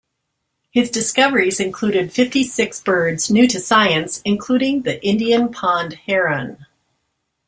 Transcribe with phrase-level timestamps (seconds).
[0.71, 6.65] His discoveries included fifty-six birds new to science, including the Indian pond heron.